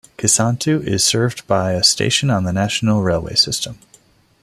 Kisantu 0.17 0.79
is 0.83 1.03
served 1.03 1.45
by 1.45 1.73
a 1.73 1.83
station 1.83 2.31
on 2.31 2.43
the 2.43 2.51
national 2.51 3.03
railway 3.03 3.35
system. 3.35 3.77